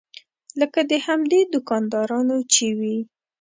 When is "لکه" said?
0.59-0.79